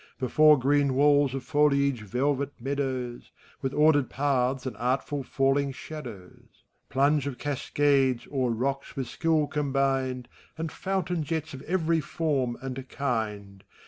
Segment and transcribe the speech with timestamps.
[0.17, 3.29] Before green walls of foliage velvet meadows.
[3.61, 10.27] With ordered paths and artful falling shadows; Plunge of caseades o'er rocks with skill combined,
[10.57, 13.63] And fountain jets of every form and kind.